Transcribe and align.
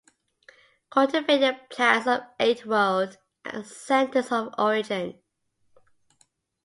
Cultivated 0.89 1.69
plants 1.69 2.07
of 2.07 2.21
eight 2.39 2.65
world 2.65 3.19
centers 3.65 4.31
of 4.31 4.51
origin 4.57 5.21